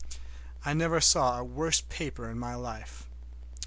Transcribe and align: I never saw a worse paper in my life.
I 0.65 0.73
never 0.73 0.99
saw 0.99 1.37
a 1.37 1.43
worse 1.43 1.81
paper 1.81 2.27
in 2.27 2.39
my 2.39 2.55
life. 2.55 3.07